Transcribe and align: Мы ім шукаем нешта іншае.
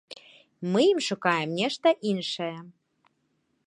Мы 0.75 0.81
ім 0.93 0.99
шукаем 1.09 1.49
нешта 1.61 1.87
іншае. 2.13 2.53